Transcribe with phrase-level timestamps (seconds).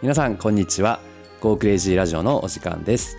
[0.00, 1.00] 皆さんこんにちは。
[1.42, 3.18] Go Crazy ラジオのお時間です、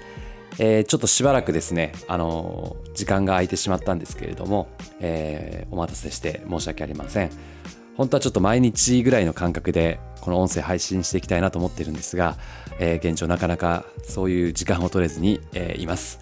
[0.58, 4.70] えー、ちょっとしばらくですねあの、時間が空いてしまったんですけれども、
[5.02, 7.30] えー、お待たせして申し訳ありません。
[7.96, 12.38] 本当はちょっと毎日ぐらいの感覚でこの音声配信していきたいなと思ってるんですが、
[12.80, 16.18] え現状なかなかそういう時間を取れずに、えいます。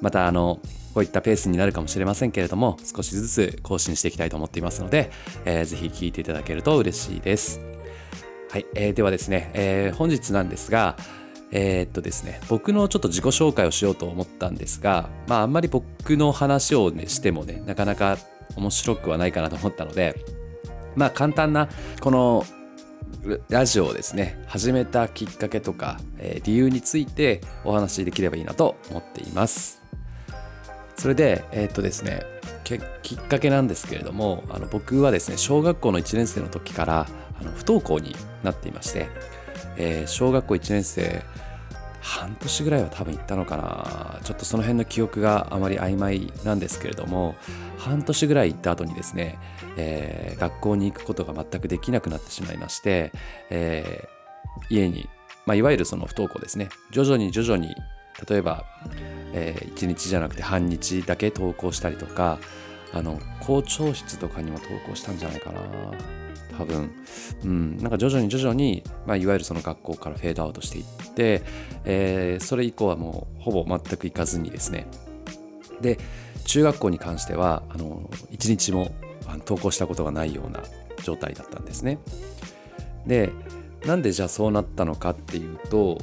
[0.00, 0.60] またあの
[0.94, 5.10] こういったペースになるかもしれませんけれども少しずつ更新していきたいと思っていますので、
[5.44, 7.60] えー、ぜひ聞いていただけると嬉しいです。
[8.50, 10.96] はい、えー、ではですね、えー、本日なんですが
[11.52, 18.18] えー、っとですね僕のちょっと自己紹介をしようと思ったんですがまああんまり僕の話をねしてもねなかなか
[18.56, 20.24] 面白くはないかなと思ったので
[20.96, 21.68] まあ簡単な
[22.00, 22.44] この
[23.48, 29.81] ラジオをですね始めたきっかけとか、えー、理由についてお話しできればいいなと思っています。
[31.02, 32.22] それでえー、っとですね
[32.62, 32.76] き
[33.16, 37.08] っかけなんですけれどもあの僕はですね小学校の1年生の時から
[37.40, 39.08] あの不登校になっていまして、
[39.76, 41.24] えー、小学校1年生
[42.00, 44.20] 半年ぐらいは多分行ったのかな。
[44.22, 47.34] ちょっとその辺の記憶があまり曖昧なんですけれども
[47.78, 49.40] 半年ぐらい行った後にですね、
[49.76, 53.10] えー、学校に行くことが全くできなくなってしまいまして、
[53.50, 55.08] えー、家に、
[55.46, 56.68] まあ、いわゆるその不登校ですね。
[56.92, 57.74] 徐々に徐々に
[58.28, 58.64] 例えば、
[59.32, 62.38] えー、1日じゃなくて半日だけ登校したりとか
[62.92, 65.60] あの校長室とかにも登校したんじゃないかな
[66.58, 66.92] 多分、
[67.44, 71.42] うん、なんか徐々に徐々に、まあ、いわゆるその学校からフェードアウトしていって、
[71.84, 74.86] えー、それ以降はもうほぼ全く行かずにですね。
[75.80, 75.98] で
[76.44, 78.92] 中学校に関してはあの1日も
[79.40, 80.62] 登校したことがないような
[81.02, 81.98] 状態だったんですね。
[83.06, 83.32] で
[83.86, 85.98] なんでじゃあそうなったのかっていうと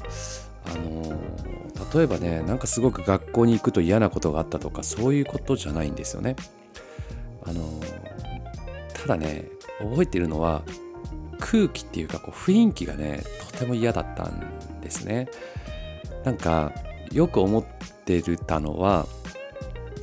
[0.65, 1.17] あの
[1.93, 6.35] 例えばねなんかすごく学校に行くと嫌なことがあったとかそういうことじゃないんですよね。
[7.43, 7.61] あの
[8.93, 9.45] ただね
[9.79, 10.63] 覚えてるのは
[11.39, 15.30] 空気っていうかこう雰囲気がねとても嫌だったんですね。
[16.23, 16.73] なんか
[17.11, 17.64] よく思っ
[18.05, 19.08] てるたのは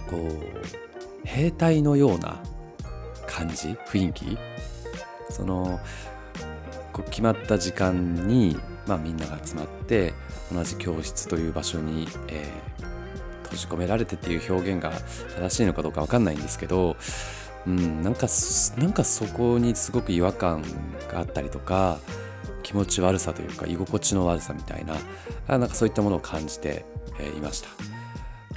[0.09, 2.43] こう兵隊のような
[3.27, 4.39] 感じ雰囲気。
[5.29, 5.79] その
[6.93, 8.57] こう決まった時間に、
[8.87, 10.15] まあ、みんなが集まって
[10.53, 14.93] 同じ教室という場所に、えー、閉じ込められてっていう表現が
[15.37, 16.97] 正しいのかどうか分かんないんですけど
[17.67, 18.29] うん、なんか
[18.79, 20.63] なんかそこにすごく違和感
[21.11, 21.99] があったりとか
[22.63, 24.97] 気持ち悪さというか居心地の悪さみたいな
[25.49, 26.85] あなんかそういったものを感じて、
[27.21, 27.69] えいました。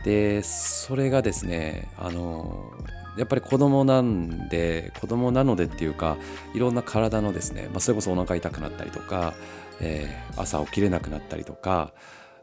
[0.03, 2.71] でそれがですねあの
[3.17, 6.17] やっぱり子供なんで子供なのでっていうか
[6.53, 9.33] いろんな体のですね、まあ、それこそお腹痛くなったりとか、
[9.81, 11.93] えー、朝起きれなくなったりとか、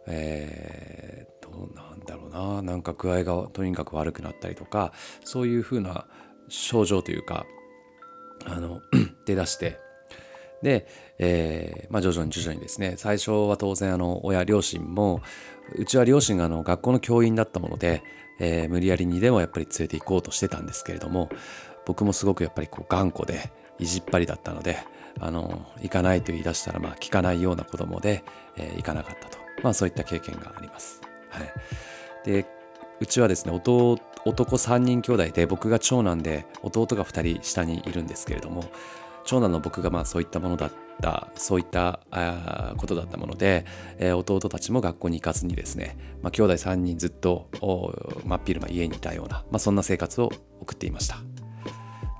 [0.06, 2.62] えー、どうなんだろうな。
[2.62, 4.92] なんか具合がとにかく悪くなったりとか
[5.24, 6.06] そういうふうな
[6.48, 7.46] 症状というか
[8.44, 8.80] あの
[9.26, 9.78] 出だして
[10.62, 10.86] で、
[11.18, 12.94] えーまあ、徐々に徐々にですね。
[12.96, 15.20] 最初は当然あの親両親も
[15.74, 18.02] うちは両親があの学校の教員だったもので、
[18.38, 21.28] えー、無理やりにでもやっぱり連れて行こうとしてたんですけれども
[21.84, 24.78] 僕もすごくやっぱりこう頑固で意地っ張りだったので
[25.20, 28.24] あの行かないと言い出したらまあ聞かないような子供で、
[28.56, 29.38] えー、行かなかったと。
[29.62, 31.00] まあそういった経験があります。
[31.30, 31.52] はい、
[32.24, 32.46] で
[33.00, 38.64] うちはですね弟男3人兄弟で僕が長男で弟が2人下にいるんですけれども
[39.24, 43.66] 長男の僕がまあそういったものだったそういったあことだったもので、
[43.98, 47.48] えー、弟たちも学校に行かずにですね、まあ、兄弟3人ずっと
[48.24, 51.35] 真っ昼間家にいたような、まあ、そんな生活を送っていました。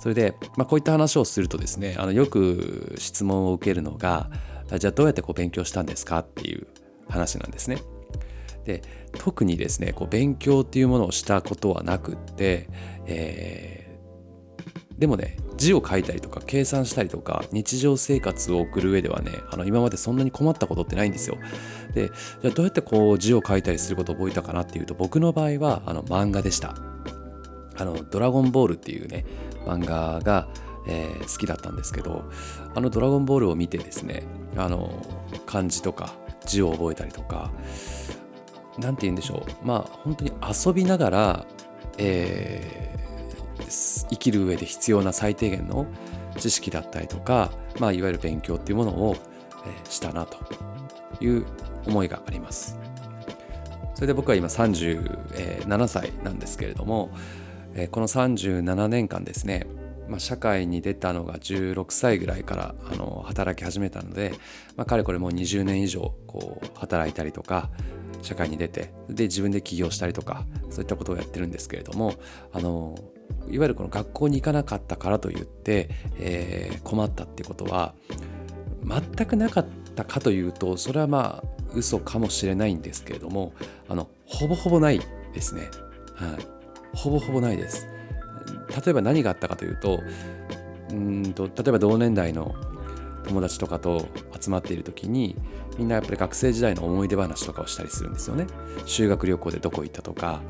[0.06, 4.30] それで、まあ、こういった話をするとですねあのよく質問を受けるのが
[4.78, 6.68] じゃあどうやってこう勉強したんですかっていう
[7.08, 7.78] 話なんですね
[8.64, 8.82] で
[9.18, 12.68] 特にですねこう勉強っていうものをしたことはなくって、
[13.06, 21.36] えー、でもね字を書いたりとか計算したりとか日常生活を送る上ではねあの今までそんなに困ったことってないんですよ。
[21.94, 22.10] で
[22.42, 26.76] じゃあどうやってこう字を書いたりすることを覚えたかなっていうと僕の場合はあの漫画でした。
[27.78, 29.24] あのドラゴンボールっていうね
[29.66, 30.48] 漫画が、
[30.86, 32.24] えー、好きだったんですけど
[32.74, 34.24] あのドラゴンボールを見てですね
[34.56, 35.02] あの
[35.46, 36.14] 漢字とか
[36.44, 37.50] 字を覚えたりとか
[38.78, 41.46] 何て言うんでしょうまあ本当に遊びながら、
[41.98, 45.86] えー、生きる上で必要な最低限の
[46.38, 49.16] 知識だったりとか、まあ、いわゆる勉強っていうものを、
[49.66, 50.38] え、したなと
[51.20, 51.46] いう
[51.86, 52.78] 思いがあります。
[53.94, 57.10] それで僕は今37歳なんですけれども、
[57.90, 59.66] この37年間ですね、
[60.08, 64.32] まあ、社会に出たのが16歳ぐらいからあの働き始めたので、
[64.76, 67.70] まあ、かれこれもう20年以上こう働いたりとか、
[68.22, 72.14] 社会に出てで自分で起業したりとかそういったことをやってるんですけれども
[72.52, 72.96] あの
[73.48, 77.94] いわゆるこの学校に行かなかったからといって、えー、困ったってことは
[78.84, 83.52] 全くなかったかというとそれはまあ嘘かもしれないんですけれども
[83.88, 85.00] あのほぼほぼない
[85.34, 85.68] ですね、
[86.14, 86.55] はい、
[86.96, 87.86] ほぼほぼないです。
[88.84, 90.02] 例えば何があったかというと
[90.90, 92.54] うんと例えば同年代の
[93.26, 94.06] 友達とかと
[94.40, 95.36] 集まっている時に
[95.78, 98.46] みんなやっぱり学生時代の思い出話とかをしたりするんですよね。
[98.86, 100.40] 修学旅行でどこ行ったとか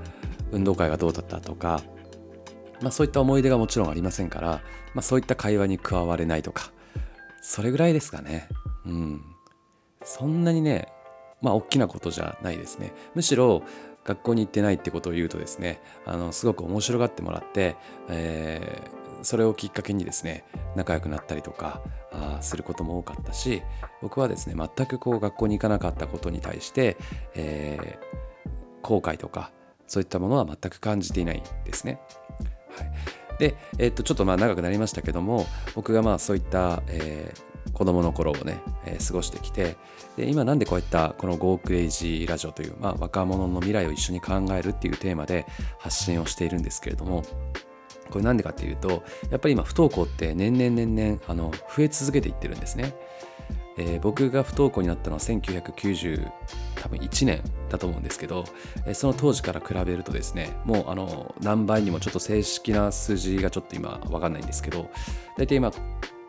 [0.53, 1.83] 運動会がどうだったとか、
[2.81, 4.49] まあ、そういった思い出がもちろんありませんから、
[4.95, 6.71] まあ、そういった会話に加われないとか
[7.41, 8.49] それぐらいですかね。
[8.85, 9.25] うん。
[10.05, 10.89] そんなにね
[11.43, 12.93] まあ大きなことじゃないですね。
[13.15, 13.63] むしろ
[14.07, 17.77] 学校に行ってないってことを言うとですねあのすごく面白がってもらって、
[18.09, 20.45] えー、それをきっかけにですね
[20.77, 21.83] 仲良くなったりとか
[22.13, 23.63] あすることも多かったし
[24.01, 26.97] 僕はですね全くこう学校に行かなかったことに対して、
[27.35, 29.51] えー、後悔とか
[29.89, 32.01] そういったものは全く感じていないですね。
[32.71, 39.77] はい、で、えー、っとちょっとまあ長くなりましたけども僕がまあそういった、えー、子供の頃をね、えー、過ごしてきて
[40.17, 45.47] で今なんでこういったこの Go Crazy ラジオという、まあ、若者の未来を一緒に考えるっていうテーマで
[45.79, 47.23] 発信をしているんですけれども
[48.11, 52.95] これなんでかっていうとやっぱり今不登校って年々年々あの増え続けていってるんですね。
[53.79, 56.31] えー、僕が不登校になったのは1990
[56.77, 58.45] 多分1年だと思うんですけど、
[58.87, 64.89] えー、その当時から比べるとですねもうあの何倍にもちょっと正式な数字がちょっと今分かんないんですけど
[65.37, 65.73] 大体今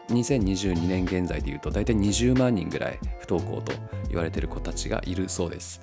[0.09, 3.74] 2022年現在でいうと大体20万人ぐらい不登校と
[4.09, 5.81] 言われてる子たちがいるそうです。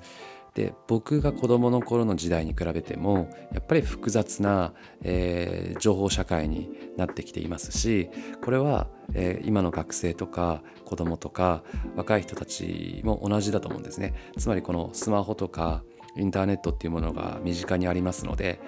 [0.55, 4.73] で僕が子どもの頃の時代に比べてもやっぱり複雑な、
[5.03, 8.09] えー、情報社会になってきていますし
[8.41, 11.63] これは、えー、今の学生とか子どもとか
[11.97, 15.83] 若い人たちも同じだと思うんですねつまりこのスマホとか
[16.15, 18.61] インターネットっていうものが身近にありますので、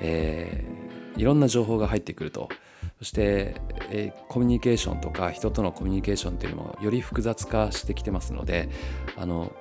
[0.00, 2.48] えー、いろんな情報が入ってくると
[2.98, 3.54] そして、
[3.90, 8.68] えー、コミュニケーションとか人とのコミュニケーションっていうのもより複雑化してきてますので
[9.16, 9.52] あの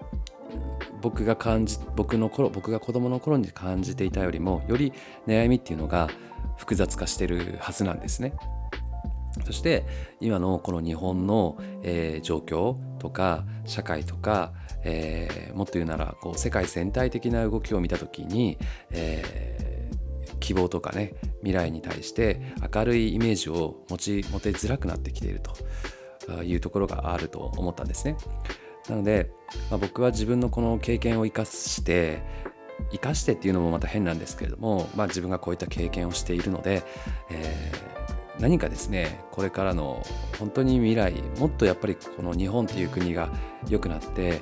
[1.01, 4.93] 僕が感じ僕の頃僕が子供の頃に感じていたよりもより
[5.27, 6.09] 悩みっていうのが
[6.57, 8.33] 複雑化してるはずなんですね。
[9.45, 9.85] そして
[10.19, 14.53] 今のこの日本の、えー、状況とか社会とか、
[14.83, 18.59] えー、もっと言うならこう世界全体的な動きを見た時に、
[18.91, 19.72] えー、
[20.39, 22.41] 希望とかね未来に対して
[22.73, 28.17] 明るいイメージを持ち持てづらくなってきているというところがあると思ったんですね。
[28.89, 29.31] なので、
[29.69, 32.21] まあ、僕は自分のこの経験を生かして
[32.91, 36.83] 生かしてっていうのもまた変なんですけれども、まあ、自分がこういった経験をしているので、
[37.29, 40.03] えー、何かですねこれからの
[40.39, 43.29] 本当に未来もっとやっぱりこの日本っていう国が
[43.69, 44.41] 良くなって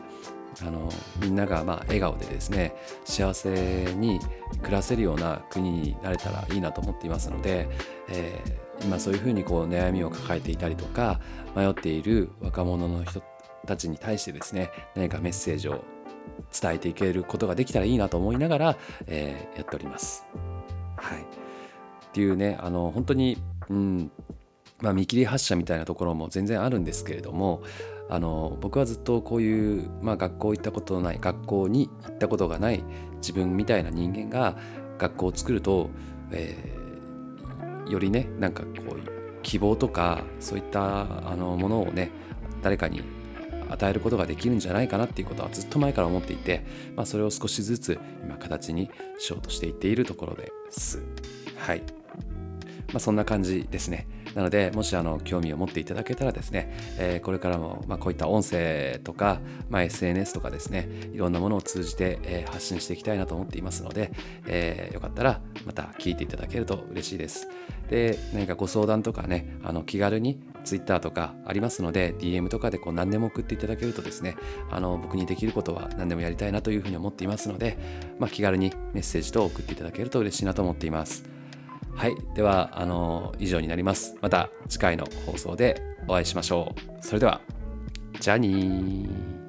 [0.62, 0.90] あの
[1.22, 2.76] みんながま笑顔でですね
[3.06, 4.20] 幸せに
[4.62, 7.70] 暮らせるような国になれたらいいなと思っていますので、
[8.10, 11.20] えー、今そういうふうにこう悩みを抱えていたりとか
[11.56, 13.24] 迷っている若者の人
[13.66, 15.84] たちに対してですね何かメッセージを
[16.60, 18.78] 伝えていけることができたらいいなと思いながら、
[19.08, 20.26] えー、やっております。
[20.98, 21.26] はい、っ
[22.12, 23.38] ていうねあの本当に、
[23.70, 24.12] うん
[24.82, 27.62] まあ、見切り発車みたいなところも全然あるんですけれども
[28.10, 32.84] あの僕はずっとこういう、まあ、学校行ったことのない学校に行ったことがない
[33.18, 34.58] 自分みたいな人間が
[34.98, 35.90] 学校を作ると、
[36.32, 42.12] えー、よりねなんかこう希望とかそういったあのものをね
[42.62, 43.02] 誰かに
[43.70, 46.66] 与えることができるんじゃないかなっていうことはずっと前から思っていて、
[46.96, 51.02] まあ、それを少しずつ今形にしようとしていっているところです。
[51.58, 51.82] はい。
[52.88, 54.08] まあ、そんな感じですね。
[54.36, 64.12] なので、もしあの興味を持っていただけたらですね、えー、これからも、まあ、こういった音声とか、まあ、SNS とかですね、いろんなものを通じて、えー、発信していきたいなと思っていますので、
[64.48, 67.48] えー、よかったらまた聞いていただけると嬉しいです。
[67.90, 74.36] で、何かご相談とかね、あの気軽に Twitter とかありますので DM とかでこう何でも送っていただけるとですね
[74.70, 77.78] あの僕にできることは何でもやりたいなというふうに思っていますので、
[78.20, 81.31] まあ、気軽にメッセージと送っていただけると嬉しいなと思っています
[81.96, 82.16] はい。
[82.36, 84.16] ではあの以上になります。
[84.22, 87.06] また次回の放送でお会いしましょう。
[87.06, 87.42] それでは
[88.20, 89.41] じゃあにー。